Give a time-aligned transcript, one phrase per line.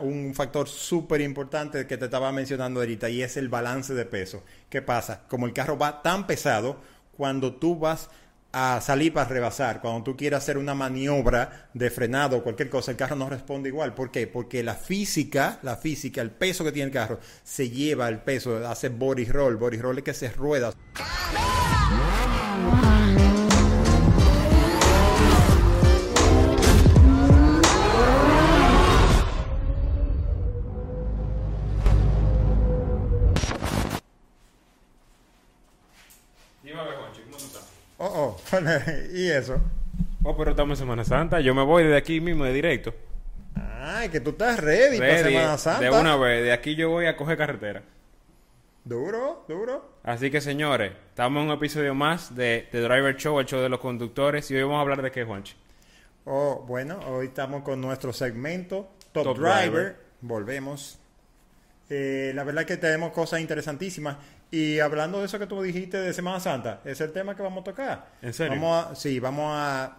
[0.00, 4.42] un factor súper importante que te estaba mencionando ahorita y es el balance de peso.
[4.68, 5.22] ¿Qué pasa?
[5.28, 6.80] Como el carro va tan pesado,
[7.16, 8.10] cuando tú vas
[8.50, 12.90] a salir para rebasar, cuando tú quieres hacer una maniobra de frenado o cualquier cosa,
[12.90, 13.94] el carro no responde igual.
[13.94, 14.26] ¿Por qué?
[14.26, 18.66] Porque la física, la física, el peso que tiene el carro, se lleva el peso,
[18.66, 19.56] hace body roll.
[19.56, 20.72] Body roll es que se rueda.
[39.12, 39.60] y eso.
[40.22, 41.40] Oh, pero estamos en Semana Santa.
[41.40, 42.94] Yo me voy de aquí mismo, de directo.
[43.54, 45.80] Ay, que tú estás ready, para Semana Santa.
[45.80, 47.82] De una vez, de aquí yo voy a coger carretera.
[48.84, 49.94] Duro, duro.
[50.02, 53.68] Así que señores, estamos en un episodio más de The Driver Show, el show de
[53.68, 54.50] los conductores.
[54.50, 55.54] Y hoy vamos a hablar de qué, Juanchi.
[56.26, 59.96] Oh, bueno, hoy estamos con nuestro segmento Top, Driver.
[60.20, 60.98] Volvemos.
[61.88, 64.16] Eh, la verdad que tenemos cosas interesantísimas.
[64.50, 67.62] Y hablando de eso que tú dijiste de Semana Santa, es el tema que vamos
[67.62, 68.08] a tocar.
[68.22, 68.54] ¿En serio?
[68.54, 69.98] Vamos a, sí, vamos a...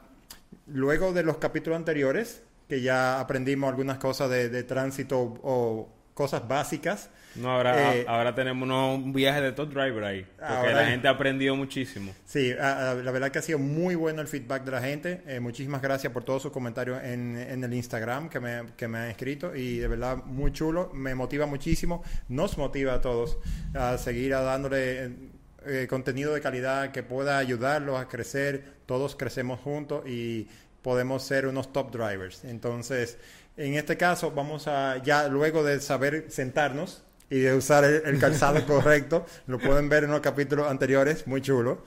[0.67, 6.47] Luego de los capítulos anteriores, que ya aprendimos algunas cosas de, de tránsito o cosas
[6.47, 10.25] básicas, no, ahora, eh, ahora tenemos un viaje de top driver ahí.
[10.37, 12.13] Porque la gente ha aprendido muchísimo.
[12.25, 15.21] Sí, la verdad que ha sido muy bueno el feedback de la gente.
[15.27, 18.99] Eh, muchísimas gracias por todos sus comentarios en, en el Instagram que me, que me
[18.99, 19.55] han escrito.
[19.55, 20.91] Y de verdad, muy chulo.
[20.93, 22.03] Me motiva muchísimo.
[22.29, 23.37] Nos motiva a todos
[23.73, 25.11] a seguir a dándole
[25.65, 28.75] eh, contenido de calidad que pueda ayudarlos a crecer.
[28.85, 30.47] Todos crecemos juntos y
[30.81, 32.43] podemos ser unos top drivers.
[32.45, 33.17] Entonces,
[33.57, 38.65] en este caso, vamos a, ya luego de saber sentarnos, y de usar el, calzado
[38.67, 39.25] correcto.
[39.47, 41.83] Lo pueden ver en los capítulos anteriores, muy chulo.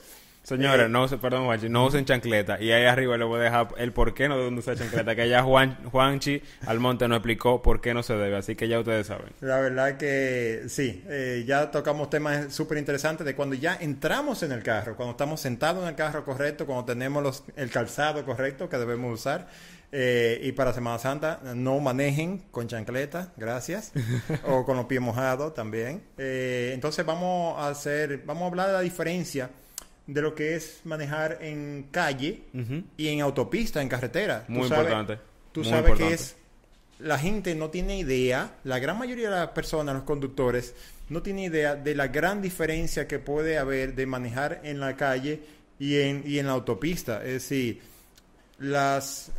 [0.49, 2.59] Señores, eh, no usen, perdón, Juanchi, no usen chancleta.
[2.59, 5.15] Y ahí arriba le voy a dejar el por qué no deben usar chancleta.
[5.15, 8.35] Que ya Juan, Juanchi Almonte nos explicó por qué no se debe.
[8.35, 9.27] Así que ya ustedes saben.
[9.43, 14.53] La verdad que sí, eh, ya tocamos temas súper interesantes de cuando ya entramos en
[14.53, 18.71] el carro, cuando estamos sentados en el carro correcto, cuando tenemos los, el calzado correcto
[18.71, 19.49] que debemos usar.
[19.91, 23.93] Eh, y para Semana Santa, no manejen con chancleta, gracias.
[24.47, 26.03] o con los pies mojados también.
[26.19, 29.51] Eh, entonces vamos a hacer, vamos a hablar de la diferencia
[30.07, 32.45] de lo que es manejar en calle
[32.97, 34.45] y en autopista, en carretera.
[34.49, 35.19] Muy importante.
[35.53, 36.37] Tú sabes que es,
[36.99, 40.75] la gente no tiene idea, la gran mayoría de las personas, los conductores,
[41.11, 45.41] no tiene idea de la gran diferencia que puede haber de manejar en la calle
[45.79, 47.19] y en, y en la autopista.
[47.19, 47.83] Es decir,
[48.59, 49.31] las,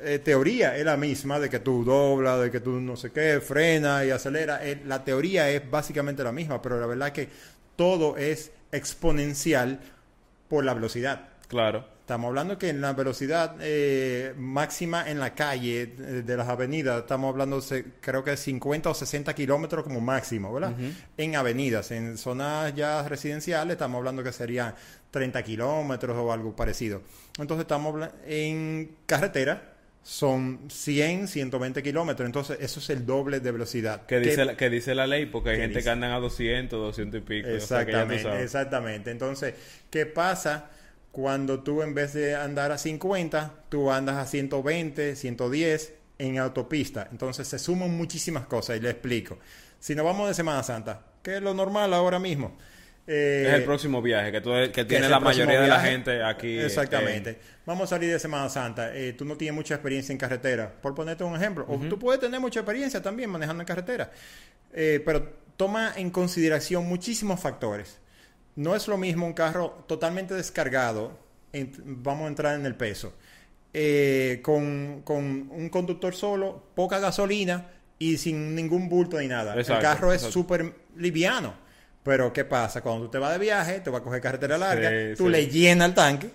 [0.00, 3.40] eh, teoría es la misma de que tú doblas, de que tú no sé qué,
[3.40, 4.66] frena y acelera.
[4.66, 7.28] Eh, la teoría es básicamente la misma, pero la verdad es que
[7.76, 9.80] todo es exponencial
[10.48, 11.28] por la velocidad.
[11.48, 11.96] Claro.
[12.00, 17.30] Estamos hablando que en la velocidad eh, máxima en la calle de las avenidas, estamos
[17.30, 17.60] hablando
[18.00, 20.72] creo que 50 o 60 kilómetros como máximo, ¿verdad?
[21.16, 24.72] En avenidas, en zonas ya residenciales estamos hablando que serían
[25.10, 27.02] 30 kilómetros o algo parecido.
[27.38, 29.75] Entonces estamos en carretera,
[30.06, 32.26] son 100, 120 kilómetros.
[32.26, 34.06] Entonces, eso es el doble de velocidad.
[34.06, 37.18] Que dice, la, que dice la ley, porque hay gente que andan a 200, 200
[37.18, 37.48] y pico.
[37.48, 39.10] Exactamente, exactamente.
[39.10, 39.54] Entonces,
[39.90, 40.70] ¿qué pasa
[41.10, 47.08] cuando tú en vez de andar a 50, tú andas a 120, 110 en autopista?
[47.10, 49.40] Entonces, se suman muchísimas cosas y le explico.
[49.80, 52.56] Si nos vamos de Semana Santa, ¿qué es lo normal ahora mismo?
[53.06, 56.58] Eh, es el próximo viaje que, que tiene la mayoría de la gente aquí.
[56.58, 57.38] Exactamente.
[57.64, 58.94] Vamos a salir de Semana Santa.
[58.96, 61.64] Eh, tú no tienes mucha experiencia en carretera, por ponerte un ejemplo.
[61.68, 64.10] O tú puedes tener mucha experiencia también manejando en carretera.
[64.72, 67.98] Eh, pero toma en consideración muchísimos factores.
[68.56, 71.18] No es lo mismo un carro totalmente descargado,
[71.84, 73.12] vamos a entrar en el peso,
[74.42, 79.54] con, con, un conductor solo, poca gasolina y sin ningún bulto ni nada.
[79.54, 81.65] el carro es súper liviano.
[82.06, 82.82] Pero ¿qué pasa?
[82.82, 85.88] Cuando tú te vas de viaje, te vas a coger carretera larga, tú le llenas
[85.88, 86.30] el tanque,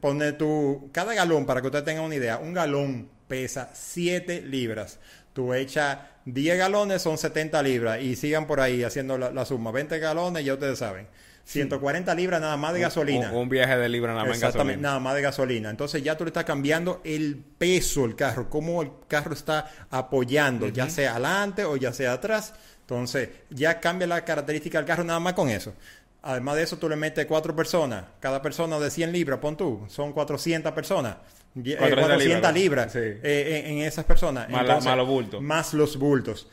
[0.00, 0.90] pone tu...
[0.92, 5.00] Cada galón, para que usted tenga una idea, un galón pesa 7 libras.
[5.32, 8.00] Tú echas 10 galones, son 70 libras.
[8.00, 9.72] Y sigan por ahí haciendo la, suma.
[9.72, 11.08] 20 galones, ya ustedes saben.
[11.42, 13.32] 140 libras nada más de gasolina.
[13.32, 15.68] Un, viaje de libra nada más Exactamente, nada más de gasolina.
[15.68, 20.68] Entonces ya tú le estás cambiando el peso del carro, cómo el carro está apoyando,
[20.68, 22.54] ya sea adelante o ya sea atrás.
[22.88, 25.74] Entonces, ya cambia la característica del carro nada más con eso.
[26.22, 28.04] Además de eso, tú le metes cuatro personas.
[28.18, 29.84] Cada persona de 100 libras, pon tú.
[29.88, 31.16] Son 400 personas.
[31.54, 34.48] 400, eh, libras, eh, en, esas personas.
[34.48, 35.42] Más, los bultos.
[35.42, 36.48] Más los bultos.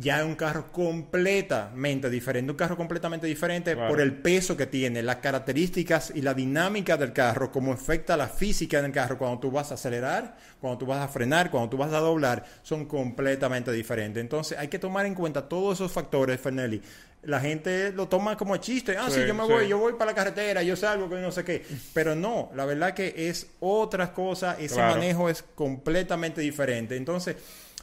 [0.00, 5.02] Ya es un carro completamente diferente, un carro completamente diferente por el peso que tiene,
[5.02, 9.50] las características y la dinámica del carro, cómo afecta la física del carro cuando tú
[9.50, 13.70] vas a acelerar, cuando tú vas a frenar, cuando tú vas a doblar, son completamente
[13.72, 14.20] diferentes.
[14.20, 16.80] Entonces hay que tomar en cuenta todos esos factores, Fernelli.
[17.22, 18.96] La gente lo toma como chiste.
[18.96, 21.44] Ah, sí, yo me voy, yo voy para la carretera, yo salgo, que no sé
[21.44, 21.62] qué.
[21.92, 26.96] Pero no, la verdad que es otra cosa, ese manejo es completamente diferente.
[26.96, 27.36] Entonces,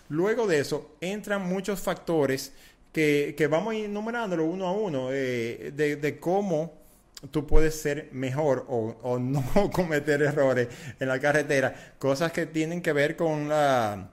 [0.10, 2.54] Luego de eso, entran muchos factores
[2.94, 6.74] que, vamos a ir numerándolo uno a uno eh, de, cómo
[7.32, 10.68] tú puedes ser mejor o, no cometer errores
[11.00, 11.94] en la carretera.
[12.00, 14.10] Cosas que tienen que ver con la,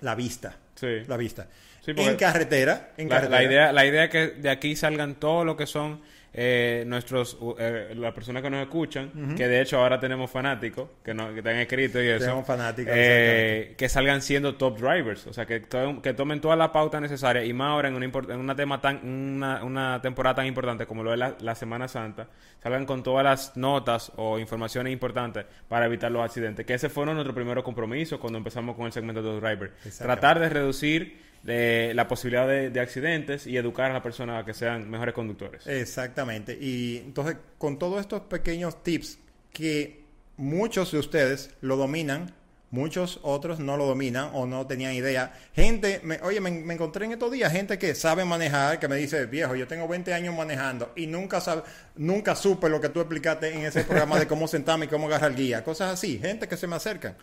[0.00, 0.56] la vista.
[0.74, 1.00] Sí.
[1.06, 1.48] La vista.
[1.86, 2.92] en carretera.
[2.96, 6.00] En la, La, idea, la idea es que de aquí salgan todo lo que son
[6.32, 11.12] eh, nuestros eh, las personas que nos escuchan, que de hecho ahora tenemos fanáticos, que,
[11.12, 15.32] no, que te han escrito y eso, fanáticos, eh, que salgan siendo top drivers, o
[15.32, 15.62] sea, que,
[16.02, 19.04] que tomen toda la pauta necesaria y más ahora en una, en una tema tan
[19.04, 22.28] una, una, temporada tan importante como lo es la, Semana Santa,
[22.62, 27.06] salgan con todas las notas o informaciones importantes para evitar los accidentes, que ese fue
[27.06, 31.92] nuestro primer compromiso cuando empezamos con el segmento de top driver, tratar de reducir de
[31.94, 35.66] la posibilidad de, accidentes y educar a las personas a que sean mejores conductores.
[35.66, 36.56] Exactamente.
[36.60, 39.18] Y entonces, con todos estos pequeños tips
[39.52, 40.04] que
[40.36, 42.34] muchos de ustedes lo dominan,
[42.70, 45.32] muchos otros no lo dominan o no tenían idea.
[45.54, 49.56] Gente, oye, me, encontré en estos días gente que sabe manejar, que me dice, viejo,
[49.56, 51.62] yo tengo 20 años manejando y nunca sabe,
[51.96, 55.32] nunca supe lo que tú explicaste en ese programa de cómo sentarme y cómo agarrar
[55.32, 55.64] el guía.
[55.64, 57.16] Cosas así, gente que se me acercan.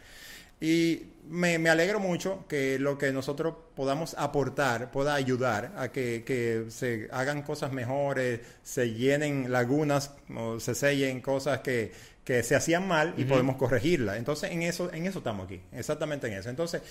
[0.60, 6.24] Y me, me, alegro mucho que lo que nosotros podamos aportar pueda ayudar a que,
[6.26, 11.92] que, se hagan cosas mejores, se llenen lagunas o se sellen cosas que,
[12.24, 14.18] que se hacían mal y podemos corregirlas.
[14.18, 16.50] Entonces, en eso, en eso estamos aquí, exactamente en eso.
[16.50, 16.82] Entonces,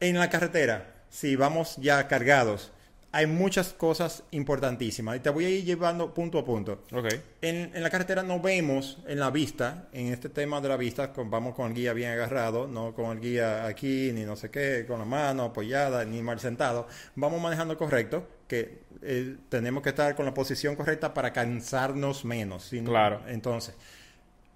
[0.00, 2.72] en la carretera, si vamos ya cargados,
[3.14, 6.82] hay muchas cosas importantísimas y te voy a ir llevando punto a punto.
[6.90, 7.22] Okay.
[7.42, 11.54] En, la carretera no vemos en la vista, en este tema de la vista, vamos
[11.54, 14.98] con el guía bien agarrado, no con el guía aquí, ni no sé qué, con
[14.98, 16.88] la mano apoyada, ni mal sentado.
[17.14, 22.72] Vamos manejando correcto, que eh, tenemos que estar con la posición correcta para cansarnos menos.
[22.84, 23.22] claro.
[23.28, 23.76] Entonces,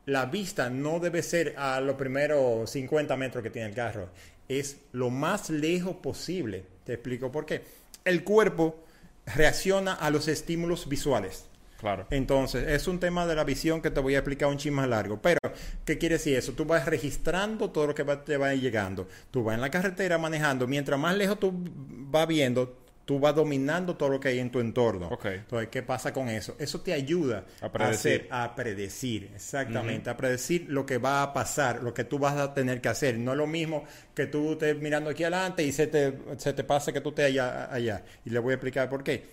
[0.07, 4.09] la vista no debe ser a los primeros 50 metros que tiene el carro,
[4.49, 6.65] es lo más lejos posible.
[6.83, 7.63] Te explico por qué
[8.05, 8.85] el cuerpo
[9.27, 11.49] reacciona a los estímulos visuales.
[11.79, 12.07] Claro.
[12.11, 14.89] Entonces, es un tema de la visión que te voy a explicar un chin más
[14.89, 15.23] largo.
[15.23, 15.39] Pero,
[15.85, 16.53] ¿qué quiere decir eso?
[16.53, 19.07] Tú vas registrando todo lo que te va llegando.
[19.31, 20.67] Tú vas en la carretera manejando.
[20.67, 22.77] Mientras más lejos tú vas viendo,
[23.09, 25.09] tú vas dominando todo lo que hay en tu entorno.
[25.25, 26.55] Entonces, ¿qué pasa con eso?
[26.59, 31.83] Eso te ayuda a predecir, a, predecir exactamente, a predecir lo que va a pasar,
[31.83, 33.19] lo que tú vas a tener que hacer.
[33.19, 33.85] No es lo mismo
[34.15, 37.29] que tú estés mirando aquí adelante y se te, se te pase que tú estés
[37.29, 38.05] allá, allá.
[38.27, 39.25] Y le voy a explicar por qué.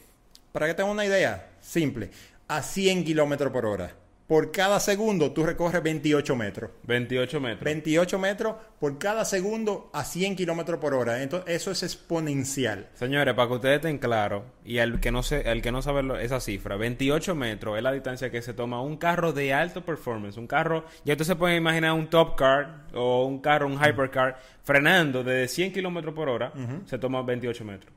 [0.53, 2.11] Para que tengas una idea simple,
[2.47, 6.71] a 100 kilómetros por hora por cada segundo tú recorres 28 metros.
[6.83, 7.63] 28 metros.
[7.63, 11.21] 28 metros por cada segundo a 100 kilómetros por hora.
[11.21, 12.89] Entonces, eso es exponencial.
[12.95, 16.23] Señores, para que ustedes estén claros, y el que no se, el que no sabe
[16.23, 20.37] esa cifra, 28 metros es la distancia que se toma un carro de alto performance.
[20.37, 24.39] Un carro, ya ustedes se pueden imaginar un top car o un carro, un hypercar,
[24.63, 26.51] frenando desde 100 kilómetros por hora,
[26.85, 27.93] se toma 28 metros.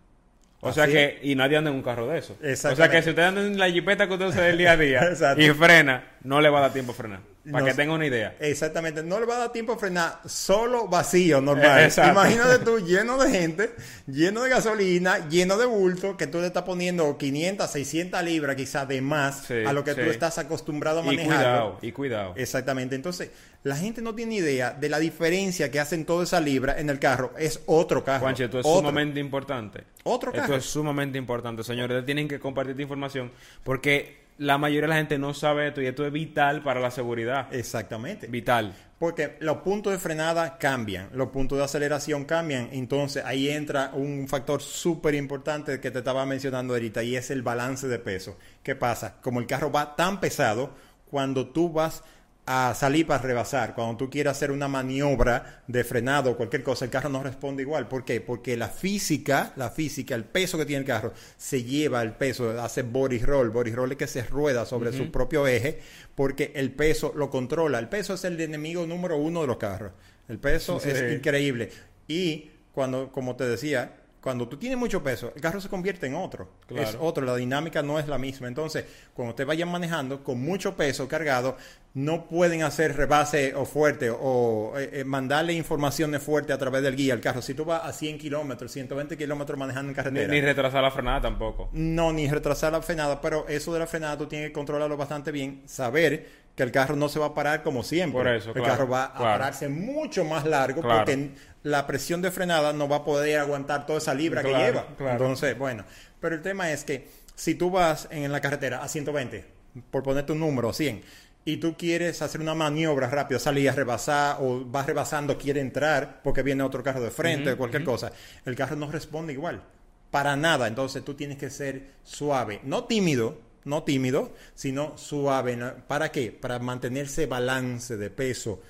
[0.60, 2.37] O sea que, y nadie anda en un carro de eso.
[2.40, 4.76] O sea que si usted anda en la jipeta que usted usa del día a
[4.76, 5.02] día
[5.37, 7.20] y frena, no le va a dar tiempo a frenar.
[7.50, 8.36] Para que tenga una idea.
[8.40, 11.90] Exactamente, no le va a dar tiempo a frenar, solo vacío, normal.
[12.10, 13.74] Imagínate tú lleno de gente,
[14.06, 18.88] lleno de gasolina, lleno de bulto, que tú le estás poniendo 500, 600 libras quizás
[18.88, 21.24] de más a lo que tú estás acostumbrado a manejar.
[21.24, 22.32] Y cuidado, y cuidado.
[22.36, 23.31] Exactamente, entonces
[23.64, 26.98] la gente no tiene idea de la diferencia que hacen toda esa libra en el
[26.98, 27.32] carro.
[27.38, 28.20] Es otro carro.
[28.20, 29.84] Juancho, esto es sumamente importante.
[30.05, 30.44] Otro carro.
[30.44, 32.05] Esto es sumamente importante, señores.
[32.05, 33.32] Tienen que compartir esta información
[33.64, 36.90] porque la mayoría de la gente no sabe esto y esto es vital para la
[36.90, 37.52] seguridad.
[37.52, 38.28] Exactamente.
[38.28, 38.74] Vital.
[38.98, 44.26] Porque los puntos de frenada cambian, los puntos de aceleración cambian, entonces ahí entra un
[44.26, 48.38] factor súper importante que te estaba mencionando ahorita y es el balance de peso.
[48.62, 49.20] ¿Qué pasa?
[49.20, 50.74] Como el carro va tan pesado,
[51.08, 52.02] cuando tú vas
[52.50, 53.74] a salir para rebasar.
[53.74, 57.62] Cuando tú quieres hacer una maniobra de frenado o cualquier cosa, el carro no responde
[57.62, 57.88] igual.
[57.88, 58.22] ¿Por qué?
[58.22, 62.58] Porque la física, la física, el peso que tiene el carro, se lleva el peso,
[62.58, 63.50] hace body roll.
[63.50, 65.81] Body roll es que se rueda sobre su propio eje
[66.14, 67.78] porque el peso lo controla.
[67.78, 69.93] El peso es el enemigo número uno de los carros.
[70.26, 71.69] El peso es increíble.
[72.06, 73.94] Y cuando, como te decía,
[74.29, 76.51] cuando tú tienes mucho peso, el carro se convierte en otro.
[76.69, 78.47] Es otro, la dinámica no es la misma.
[78.47, 81.56] Entonces, cuando te vayan manejando con mucho peso cargado,
[81.94, 86.94] no pueden hacer rebase o fuerte o eh, eh, mandarle informaciones fuertes a través del
[86.94, 87.41] guía al carro.
[87.41, 90.29] Si tú vas a 100 kilómetros, 120 kilómetros manejando en carretera.
[90.29, 91.70] Ni, retrasar la frenada tampoco.
[91.73, 95.32] No, ni retrasar la frenada, pero eso de la frenada tú tienes que controlarlo bastante
[95.32, 98.19] bien, saber que el carro no se va a parar como siempre.
[98.19, 101.31] Por eso, el carro va a pararse mucho más largo porque
[101.62, 104.86] la presión de frenada no va a poder aguantar toda esa libra que lleva.
[104.98, 105.84] Entonces, bueno,
[106.20, 109.44] pero el tema es que si tú vas en la carretera a 120,
[109.91, 111.03] por ponerte un número, 100,
[111.44, 116.20] y tú quieres hacer una maniobra rápida, salir a rebasar o vas rebasando, quiere entrar
[116.22, 118.12] porque viene otro carro de frente o cualquier cosa,
[118.44, 119.62] el carro no responde igual.
[120.10, 120.67] Para nada.
[120.67, 125.58] Entonces tú tienes que ser suave, no tímido, no tímido, sino suave.
[125.86, 126.32] ¿Para qué?
[126.32, 128.62] Para mantenerse balance de peso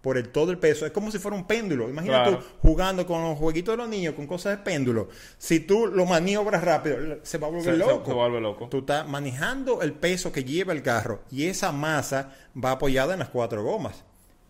[0.00, 0.86] por el todo el peso.
[0.86, 1.88] Es como si fuera un péndulo.
[1.88, 5.08] Imagina tú jugando con los jueguitos de los niños, con cosas de péndulo.
[5.38, 8.06] Si tú lo maniobras rápido, se va a volver loco.
[8.06, 8.68] Se, vuelve loco.
[8.68, 13.20] Tú estás manejando el peso que lleva el carro y esa masa va apoyada en
[13.20, 14.04] las cuatro gomas.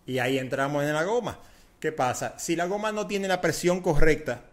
[0.05, 1.39] Y ahí entramos en la goma.
[1.79, 2.39] ¿Qué pasa?
[2.39, 4.43] Si la goma no tiene la presión correcta,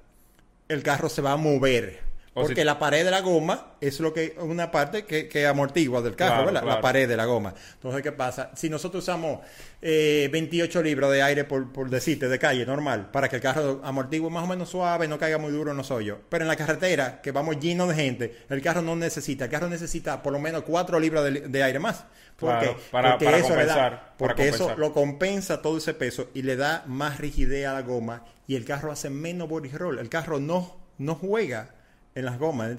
[0.68, 2.03] el carro se va a mover
[2.34, 6.16] porque la pared de la goma es lo que una parte que, que amortigua del
[6.16, 7.54] carro, La pared de la goma.
[7.74, 8.50] Entonces, ¿qué pasa?
[8.54, 9.38] Si nosotros usamos
[9.80, 13.80] 28 eh, libras de aire, por, por decirte, de calle normal, para que el carro
[13.84, 16.18] amortigue más o menos suave, no caiga muy duro en los hoyos.
[16.28, 19.44] Pero en la carretera, que vamos llenos de gente, el carro no necesita.
[19.44, 22.04] El carro necesita por lo menos 4 libras de, aire más.
[22.36, 26.82] Porque, porque eso le da, porque eso lo compensa todo ese peso y le da
[26.88, 30.00] más rigidez a la goma y el carro hace menos body roll.
[30.00, 31.73] El carro no, no juega
[32.14, 32.72] en las gomas.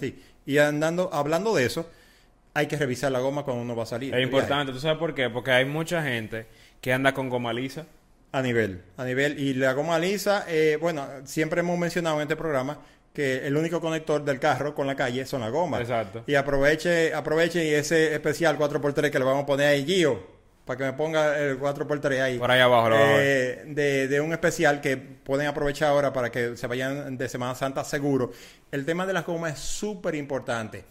[0.46, 1.90] Y andando, hablando de eso,
[2.54, 4.14] hay que revisar la goma cuando uno va a salir.
[4.16, 5.30] Es importante, ¿tú sabes por qué?
[5.30, 6.48] Porque hay mucha gente
[6.82, 7.86] que anda con goma lisa.
[8.32, 9.40] A nivel, a nivel.
[9.40, 12.80] Y la goma lisa, eh, bueno, siempre hemos mencionado en este programa
[13.14, 15.80] que el único conector del carro con la calle son las gomas.
[15.82, 16.24] Exacto.
[16.28, 20.35] Y aproveche, aproveche ese especial 4x3 que le vamos a poner ahí, Gio
[20.66, 22.40] para que me ponga el 4x3 ahí.
[22.40, 26.58] Por ahí abajo, lo eh, de, de, un especial que pueden aprovechar ahora para que
[26.58, 28.32] se vayan de Semana Santa seguro.
[28.72, 30.84] El tema de las gomas es súper importante.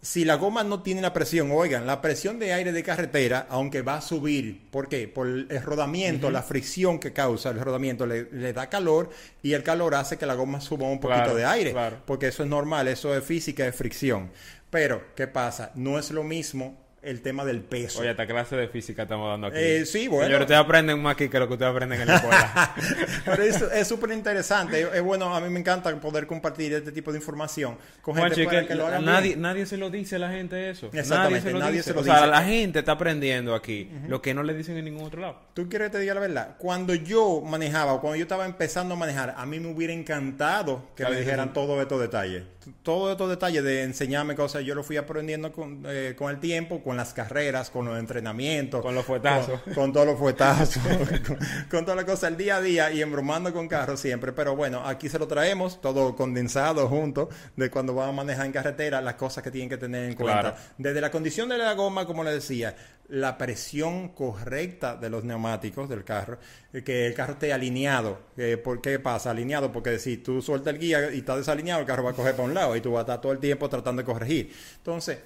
[0.00, 3.82] Si la goma no tiene la presión, oigan, la presión de aire de carretera, aunque
[3.82, 5.08] va a subir, ¿por qué?
[5.08, 9.10] Por el rodamiento, la fricción que causa el rodamiento, le, da calor
[9.42, 12.48] y el calor hace que la goma suba un poquito de aire, porque eso es
[12.48, 14.30] normal, eso es física, es fricción.
[14.70, 15.72] Pero, ¿qué pasa?
[15.74, 18.00] No es lo mismo el tema del peso.
[18.00, 19.58] Oye, esta clase de física estamos dando aquí.
[19.58, 20.26] Eh, sí, bueno.
[20.26, 22.74] Señor, ustedes aprenden más aquí que lo que ustedes aprenden en la escuela.
[23.24, 24.88] Pero es súper interesante.
[24.92, 28.74] Es, bueno, a mí me encanta poder compartir este tipo de información con gente que,
[28.74, 30.90] lo hagan nadie, nadie se lo dice a la gente eso.
[30.92, 32.12] Exactamente, nadie se lo, dice.
[32.12, 35.20] O sea, la gente está aprendiendo aquí lo que no le dicen en ningún otro
[35.20, 35.40] lado.
[35.54, 36.56] ¿Tú quieres que te diga la verdad?
[36.58, 40.90] Cuando yo manejaba, o cuando yo estaba empezando a manejar, a mí me hubiera encantado
[40.96, 42.44] que me dijeran todos estos detalles.
[42.82, 46.82] Todos estos detalles de enseñarme cosas, yo lo fui aprendiendo con, eh, con el tiempo,
[46.82, 48.82] con las carreras, con los entrenamientos.
[48.82, 49.60] Con los fuetazos.
[49.74, 50.82] Con, todos los fuetazos.
[51.70, 54.32] con, todas las cosas, el día a día y embromando con carros siempre.
[54.32, 58.52] Pero bueno, aquí se lo traemos, todo condensado junto, de cuando vamos a manejar en
[58.52, 60.56] carretera, las cosas que tienen que tener en cuenta.
[60.78, 62.74] Desde la condición de la goma, como le decía,
[63.08, 66.38] la presión correcta de los neumáticos del carro,
[66.72, 68.18] eh, que el carro esté alineado.
[68.64, 69.30] ¿Por qué pasa?
[69.30, 72.34] Alineado, porque si tú sueltas el guía y está desalineado, el carro va a coger
[72.34, 74.52] para un lado y tú vas a estar todo el tiempo tratando de corregir.
[74.78, 75.18] Entonces,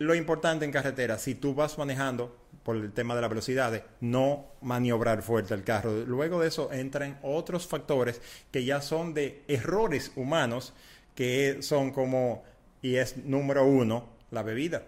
[0.00, 4.46] lo importante en carretera, si tú vas manejando por el tema de la velocidad, no
[4.62, 5.92] maniobrar fuerte el carro.
[6.06, 10.72] Luego de eso entran otros factores que ya son de errores humanos,
[11.14, 12.42] que son como,
[12.80, 14.84] y es número uno, la bebida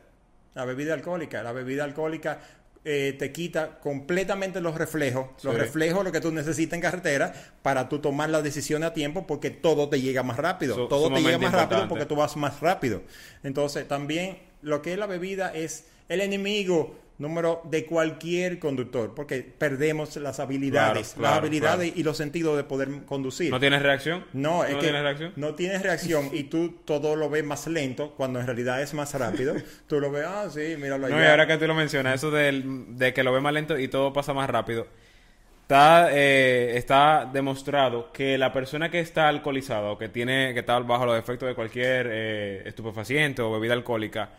[0.55, 1.43] la bebida alcohólica.
[1.43, 2.41] La bebida alcohólica
[2.85, 7.89] eh, te quita completamente los reflejos, los reflejos, lo que tú necesitas en carretera para
[7.89, 10.89] tú tomar la decisión a tiempo porque todo te llega más rápido.
[10.89, 13.03] todo te llega más rápido porque tú vas más rápido.
[13.45, 19.43] Entonces, también lo que es la bebida es el enemigo número de cualquier conductor, porque
[19.43, 23.51] perdemos las habilidades, las habilidades y los sentidos de poder conducir.
[23.51, 24.25] ¿No tienes reacción?
[24.33, 25.33] No, es que tienes reacción?
[25.37, 29.15] no tienes reacción y tú todo lo ves más lento cuando en realidad es más
[29.15, 29.55] rápido.
[29.87, 31.17] tú lo ves, ah, sí, míralo allá.
[31.17, 33.89] No, y ahora que tú lo mencionas, eso de que lo ves más lento y
[33.89, 34.87] todo pasa más rápido.
[35.63, 40.79] Está, eh, está demostrado que la persona que está alcoholizada o que tiene que está
[40.81, 44.31] bajo los efectos de cualquier eh, estupefaciente o bebida alcohólica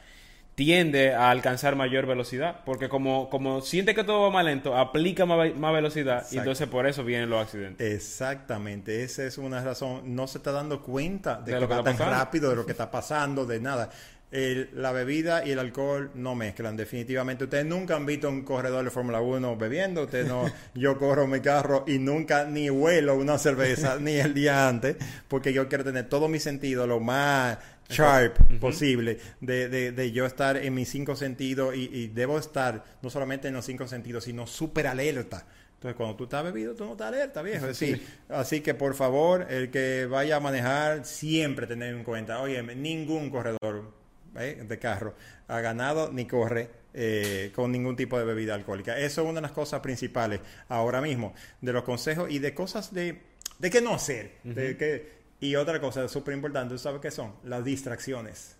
[0.55, 5.25] tiende a alcanzar mayor velocidad, porque como, como siente que todo va más lento, aplica
[5.25, 7.91] más, velocidad y entonces por eso vienen los accidentes.
[7.93, 10.15] Exactamente, esa es una razón.
[10.15, 13.45] No se está dando cuenta de, que, va tan rápido, de lo que está pasando,
[13.45, 13.89] de nada.
[14.31, 17.43] el- la bebida y el alcohol no mezclan, definitivamente.
[17.43, 20.03] Ustedes nunca han visto un corredor de Fórmula 1 bebiendo.
[20.03, 24.67] Ustedes no, yo corro mi carro y nunca ni huelo una cerveza ni el día
[24.67, 27.57] antes, porque yo quiero tener todo mi sentido lo más
[27.89, 32.83] sharp posible de, de, de yo estar en mis cinco sentidos y, y debo estar
[33.01, 35.45] no solamente en los cinco sentidos, sino súper alerta.
[35.75, 37.67] Entonces, cuando tú estás bebido, tú no estás alerta, viejo.
[37.67, 42.39] Es decir, así que por favor, el que vaya a manejar, siempre tener en cuenta,
[42.39, 43.91] oye, ningún corredor
[44.37, 44.63] ¿eh?
[44.65, 45.13] de carro
[45.49, 48.97] ha ganado ni corre eh, con ningún tipo de bebida alcohólica.
[48.97, 52.93] Eso es una de las cosas principales ahora mismo, de los consejos y de cosas
[52.93, 53.19] de,
[53.59, 54.35] de qué no hacer.
[54.45, 57.33] de que, y otra cosa súper importante, ¿tú sabes qué son?
[57.43, 58.55] Las distracciones.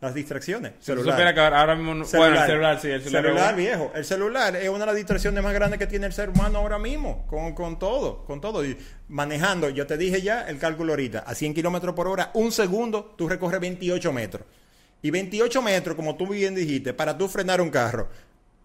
[0.00, 0.72] Las distracciones.
[0.80, 1.92] Supieras que ahora mismo...
[1.92, 3.24] no- Bueno, el celular, sí, el celular.
[3.24, 3.92] Celular, viejo.
[3.96, 6.78] El celular es una de las distracciones más grandes que tiene el ser humano ahora
[6.78, 7.26] mismo.
[7.26, 8.64] Con, con todo, con todo.
[8.64, 11.20] Y manejando, yo te dije ya el cálculo ahorita.
[11.26, 14.44] A 100 kilómetros por hora, un segundo, tú recorres 28 metros.
[15.02, 18.08] Y 28 metros, como tú bien dijiste, para tú frenar un carro.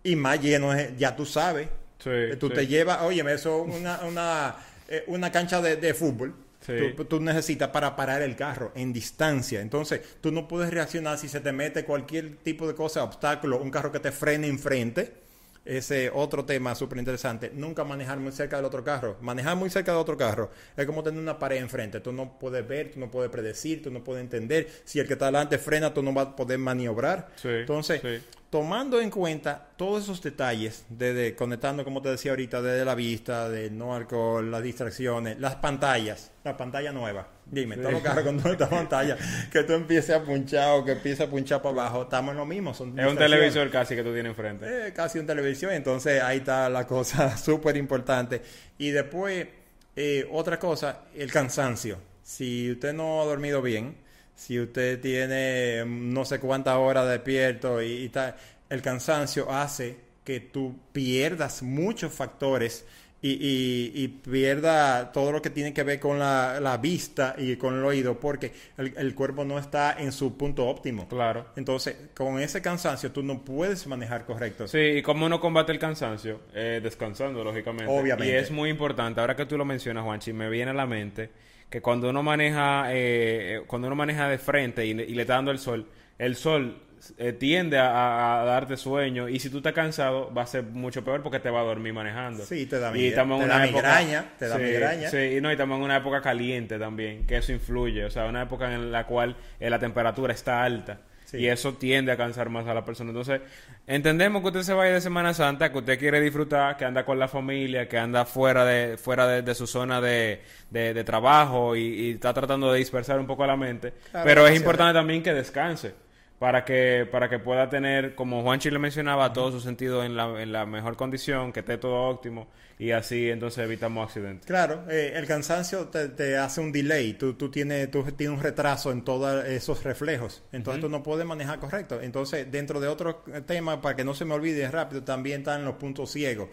[0.03, 1.67] Y más lleno, es- ya tú sabes.
[1.97, 2.53] Sí, Eh, tú sí.
[2.53, 4.55] te llevas, oye, eso es una, una,
[4.87, 6.35] eh, una cancha de, de fútbol.
[6.65, 6.93] Sí.
[6.95, 9.61] Tú, tú necesitas para parar el carro en distancia.
[9.61, 13.71] Entonces, tú no puedes reaccionar si se te mete cualquier tipo de cosa, obstáculo, un
[13.71, 15.23] carro que te frene enfrente.
[15.65, 17.49] Ese otro tema súper interesante.
[17.53, 19.15] Nunca manejar muy cerca del otro carro.
[19.21, 22.01] Manejar muy cerca del otro carro es como tener una pared enfrente.
[22.01, 24.67] Tú no puedes ver, tú no puedes predecir, tú no puedes entender.
[24.83, 27.29] Si el que está delante frena, tú no vas a poder maniobrar.
[27.37, 28.21] Sí, Entonces, sí.
[28.53, 33.49] Tomando en cuenta todos esos detalles, desde conectando, como te decía ahorita, desde la vista,
[33.49, 37.27] del no alcohol, las distracciones, las pantallas, la pantalla nueva.
[37.47, 39.17] Dime, todos los carros con toda esta pantalla,
[39.51, 42.45] que tú empieces a punchar o que empieces a punchar para abajo, estamos en lo
[42.45, 42.75] mismo.
[42.75, 44.67] Son Es un televisor casi que tú tienes enfrente.
[44.89, 48.43] Eh, casi un televisión, entonces ahí está la cosa súper importante.
[48.77, 49.47] Y después,
[49.95, 51.97] eh, otra cosa, el cansancio.
[52.21, 54.02] Si usted no ha dormido bien,
[54.35, 58.35] si usted tiene mm, no sé cuántas horas despierto y, y tal,
[58.69, 62.85] el cansancio hace que tú pierdas muchos factores
[63.23, 67.55] y, y, y pierda todo lo que tiene que ver con la, la vista y
[67.55, 71.07] con el oído, porque el, el cuerpo no está en su punto óptimo.
[71.07, 71.47] Claro.
[71.55, 74.67] Entonces, con ese cansancio tú no puedes manejar correcto.
[74.67, 77.91] Sí, y cómo uno combate el cansancio, Eh, descansando, lógicamente.
[77.91, 78.31] Obviamente.
[78.31, 81.29] Y es muy importante, ahora que tú lo mencionas, Juanchi, me viene a la mente
[81.69, 85.35] que cuando uno maneja, eh, eh, cuando uno maneja de frente y, y le está
[85.35, 85.87] dando el sol,
[86.19, 86.77] el sol
[87.17, 91.21] eh, tiende a, darte sueño y si tú estás cansado va a ser mucho peor
[91.23, 92.43] porque te va a dormir manejando.
[92.45, 95.09] Sí, te da y en una da época- migraña, te da sí, migraña.
[95.09, 98.25] Sí, y no, y estamos en una época caliente también, que eso influye, o sea,
[98.25, 100.99] una época en la cual eh, la temperatura está alta.
[101.25, 101.37] Sí.
[101.39, 103.09] Y eso tiende a cansar más a la persona.
[103.09, 103.41] Entonces,
[103.87, 107.17] entendemos que usted se vaya de Semana Santa, que usted quiere disfrutar, que anda con
[107.17, 111.75] la familia, que anda fuera de, fuera de, de su zona de, de- de trabajo
[111.75, 113.93] y, y está tratando de dispersar un poco la mente.
[114.11, 115.95] Claro, Pero es importante también que descanse.
[116.43, 120.41] Para que, para que pueda tener, como Juanchi le mencionaba, todo su sentido en la,
[120.43, 124.45] en la mejor condición, que esté todo óptimo y así entonces evitamos accidentes.
[124.45, 128.43] Claro, eh, el cansancio te, te hace un delay, tú, tú, tienes, tú tienes un
[128.43, 132.01] retraso en todos esos reflejos, entonces tú no puedes manejar correcto.
[132.01, 135.75] Entonces, dentro de otro tema, para que no se me olvide rápido, también están los
[135.75, 136.49] puntos ciegos.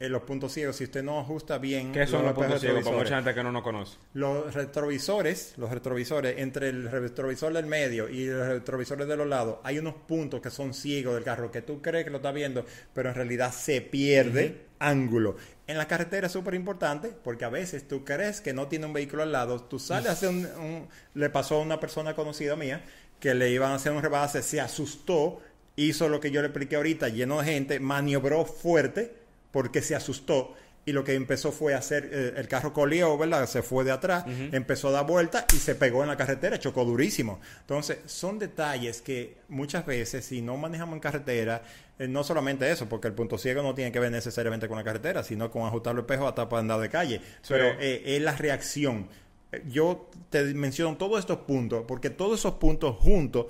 [0.00, 1.92] En los puntos ciegos, si usted no ajusta bien...
[1.92, 3.98] ¿Qué son los espejos puntos ciegos para mucha gente que no nos conoce?
[4.14, 9.58] Los retrovisores, los retrovisores, entre el retrovisor del medio y los retrovisores de los lados,
[9.62, 12.64] hay unos puntos que son ciegos del carro que tú crees que lo estás viendo,
[12.94, 15.36] pero en realidad se pierde ángulo.
[15.66, 18.94] En la carretera es súper importante porque a veces tú crees que no tiene un
[18.94, 22.82] vehículo al lado, tú sales un, un- Le pasó a una persona conocida mía
[23.20, 25.42] que le iban a hacer un rebase, se asustó,
[25.76, 29.20] hizo lo que yo le expliqué ahorita, lleno de gente, maniobró fuerte
[29.52, 30.54] porque se asustó
[30.86, 33.46] y lo que empezó fue a hacer, eh, el carro colió, ¿verdad?
[33.46, 36.84] Se fue de atrás, empezó a dar vuelta y se pegó en la carretera, chocó
[36.84, 37.40] durísimo.
[37.60, 41.62] Entonces, son detalles que muchas veces, si no manejamos en carretera,
[41.98, 44.84] eh, no solamente eso, porque el punto ciego no tiene que ver necesariamente con la
[44.84, 47.20] carretera, sino con ajustar los espejos hasta para andar de calle.
[47.46, 49.08] Pero eh, es la reacción.
[49.68, 53.46] Yo te menciono todos estos puntos, porque todos esos puntos juntos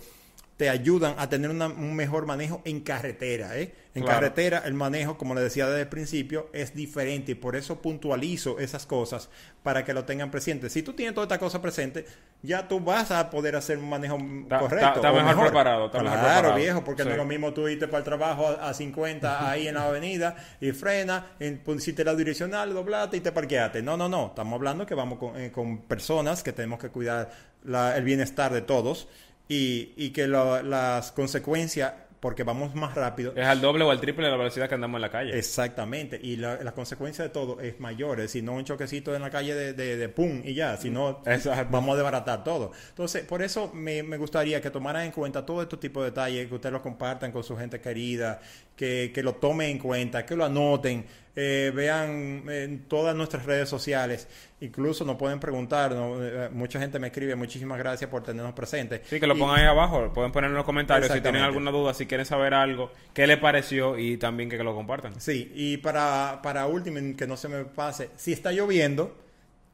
[0.60, 3.56] te ayudan a tener una- un mejor manejo en carretera.
[3.56, 3.72] ¿eh?
[3.94, 4.20] En Claro.
[4.20, 8.58] carretera el manejo, como le decía desde el principio, es diferente y por eso puntualizo
[8.58, 9.30] esas cosas
[9.62, 10.68] para que lo tengan presente.
[10.68, 12.04] Si tú tienes toda esta cosa presente,
[12.42, 14.96] ya tú vas a poder hacer un manejo correcto.
[14.96, 16.54] está- mejor preparado, está mejor claro, preparado.
[16.56, 19.66] viejo, porque no es lo mismo tú irte para el trabajo a, a 50 ahí
[19.66, 23.80] en la avenida y frena, en, pusiste la direccional, doblaste y te parqueaste.
[23.80, 24.26] No, no, no.
[24.26, 27.30] Estamos hablando que vamos con, eh, con personas que tenemos que cuidar
[27.64, 29.08] la- el bienestar de todos
[29.50, 33.32] y, y que lo- las consecuencias porque vamos más rápido.
[33.34, 35.38] Es al doble o al triple de la velocidad que andamos en la calle.
[35.38, 39.22] Exactamente, y la, la consecuencia de todo es mayor, es decir, no un choquecito en
[39.22, 41.22] la calle de, de, de pum y ya, sino
[41.70, 42.72] vamos a desbaratar todo.
[42.90, 46.46] Entonces, por eso me, me gustaría que tomaran en cuenta todo este tipo de detalles,
[46.48, 48.40] que ustedes lo compartan con su gente querida,
[48.76, 53.68] que, que lo tomen en cuenta, que lo anoten, eh, vean en todas nuestras redes
[53.68, 54.28] sociales,
[54.60, 59.02] incluso nos pueden preguntar, eh, mucha gente me escribe, muchísimas gracias por tenernos presentes.
[59.08, 61.94] Sí, que lo pongan ahí abajo, pueden poner en los comentarios si tienen alguna duda,
[61.94, 65.20] si quieren saber algo, qué les pareció y también que, lo compartan.
[65.20, 69.16] Sí, y para, para último, que no se me pase, si está lloviendo,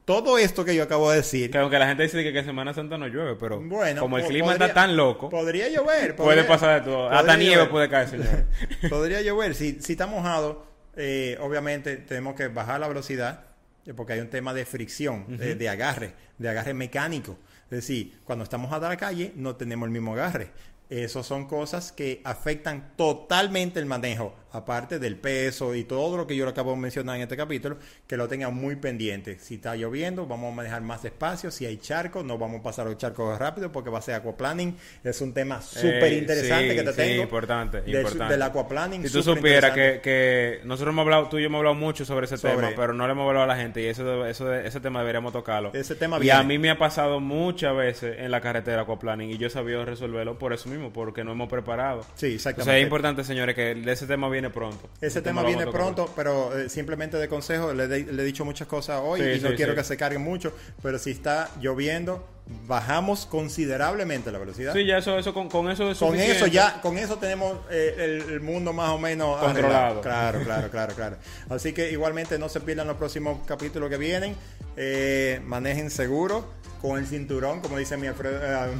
[0.05, 1.51] todo esto que yo acabo de decir.
[1.51, 4.25] Que aunque la gente dice que, que Semana Santa no llueve, pero bueno, como el
[4.25, 5.27] clima está tan loco.
[5.27, 6.15] Podría llover.
[6.15, 7.09] puede pasar de todo.
[7.09, 8.45] Hasta nieve puede caer, señor.
[8.89, 9.53] podría llover.
[9.53, 10.65] Si, si está mojado,
[10.97, 13.45] eh, obviamente tenemos que bajar la velocidad
[13.85, 17.37] eh, porque hay un tema de fricción, de, agarre, de agarre mecánico.
[17.65, 20.51] Es decir, cuando estamos a la calle no tenemos el mismo agarre.
[20.89, 26.35] Esas son cosas que afectan totalmente el manejo aparte del peso y todo lo que
[26.35, 29.37] yo le acabo de mencionar en este capítulo, que lo tengan muy pendiente.
[29.39, 31.51] Si está lloviendo, vamos a manejar más despacio.
[31.51, 34.75] Si hay charcos, no vamos a pasar los charcos rápido porque va a ser aquaplaning.
[35.03, 37.23] Es un tema súper interesante que te sí, tengo.
[37.23, 38.33] importante, del, importante.
[38.33, 39.03] Del aquaplaning.
[39.03, 42.25] Si tú supieras que, que, nosotros hemos hablado, tú y yo hemos hablado mucho sobre
[42.25, 44.99] ese tema, pero no le hemos hablado a la gente y eso, eso, ese tema
[44.99, 45.71] deberíamos tocarlo.
[45.73, 49.37] Ese tema Y a mí me ha pasado muchas veces en la carretera aquaplaning y
[49.37, 52.05] yo he sabido resolverlo por eso mismo, porque no hemos preparado.
[52.15, 52.61] Sí, exactamente.
[52.61, 54.89] O sea, es importante, señores, que de ese tema viene pronto.
[55.01, 59.21] Ese tema viene pronto, pero eh, simplemente de consejo, le, he dicho muchas cosas hoy
[59.21, 62.25] y no quiero que se carguen mucho, pero si está lloviendo,
[62.65, 64.73] bajamos considerablemente la velocidad.
[64.73, 68.23] Sí, ya eso, eso con, con eso es Con eso ya, con eso tenemos eh,
[68.29, 70.01] el, mundo más o menos controlado.
[70.01, 71.17] Claro, claro, claro, claro.
[71.49, 74.35] Así que igualmente no se pierdan los próximos capítulos que vienen.
[74.77, 76.45] Eh, manejen seguro
[76.81, 78.07] con el cinturón, como dice mi,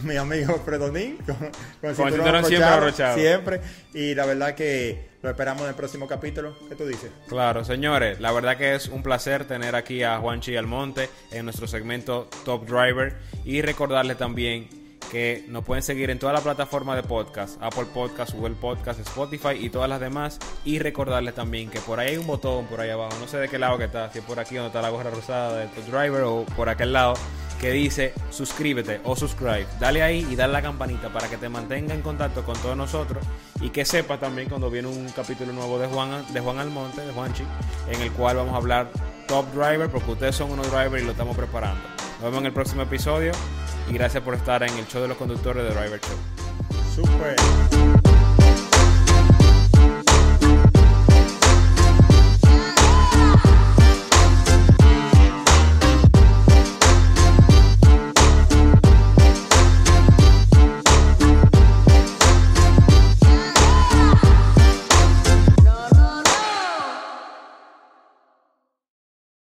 [0.04, 3.62] mi amigo Fredonín, con, el cinturón, siempre Siempre.
[3.94, 6.56] Y la verdad que lo esperamos en el próximo capítulo.
[6.70, 7.10] ¿Qué tú dices?
[7.28, 11.68] Claro, señores, la verdad que es un placer tener aquí a Juanchi Almonte en nuestro
[11.68, 17.04] segmento Top Driver y recordarle también que nos pueden seguir en toda la plataforma de
[17.04, 20.40] podcast, Apple Podcast, Google Podcast, Spotify y todas las demás.
[20.66, 23.50] Y recordarles también que por ahí hay un botón por ahí abajo, no sé de
[23.50, 25.86] qué lado que está, si es por aquí donde está la gorra rosada de Top
[25.86, 27.14] Driver o por aquel lado,
[27.60, 29.66] que dice suscríbete o subscribe.
[29.80, 33.24] Dale ahí y dale la campanita para que te mantenga en contacto con todos nosotros
[33.62, 37.14] y que sepa también cuando viene un capítulo nuevo de Juan, de Juan Almonte, de
[37.14, 37.44] Juanchi,
[37.90, 38.92] en el cual vamos a hablar
[39.28, 41.82] Top Driver, porque ustedes son unos drivers y lo estamos preparando.
[42.22, 43.32] Nos vemos en el próximo episodio
[43.90, 47.97] y gracias por estar en el show de los conductores de Driver Show.